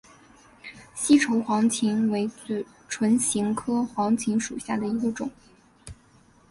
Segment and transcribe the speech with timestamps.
[0.95, 2.27] 西畴黄芩为
[2.89, 5.29] 唇形科黄芩属下的一个种。